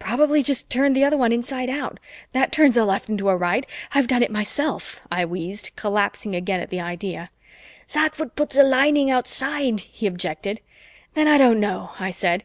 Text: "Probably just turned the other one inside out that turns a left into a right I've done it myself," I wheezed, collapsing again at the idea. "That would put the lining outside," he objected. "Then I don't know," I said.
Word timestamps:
"Probably 0.00 0.42
just 0.42 0.68
turned 0.68 0.96
the 0.96 1.04
other 1.04 1.16
one 1.16 1.30
inside 1.30 1.70
out 1.70 2.00
that 2.32 2.50
turns 2.50 2.76
a 2.76 2.84
left 2.84 3.08
into 3.08 3.28
a 3.28 3.36
right 3.36 3.64
I've 3.94 4.08
done 4.08 4.20
it 4.20 4.32
myself," 4.32 5.00
I 5.12 5.24
wheezed, 5.24 5.70
collapsing 5.76 6.34
again 6.34 6.58
at 6.58 6.70
the 6.70 6.80
idea. 6.80 7.30
"That 7.94 8.18
would 8.18 8.34
put 8.34 8.50
the 8.50 8.64
lining 8.64 9.12
outside," 9.12 9.78
he 9.78 10.08
objected. 10.08 10.60
"Then 11.14 11.28
I 11.28 11.38
don't 11.38 11.60
know," 11.60 11.90
I 12.00 12.10
said. 12.10 12.42